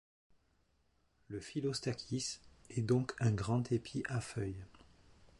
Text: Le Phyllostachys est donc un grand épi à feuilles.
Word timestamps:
Le 1.27 1.39
Phyllostachys 1.39 2.39
est 2.71 2.81
donc 2.81 3.13
un 3.19 3.29
grand 3.29 3.71
épi 3.71 4.01
à 4.09 4.19
feuilles. 4.19 4.65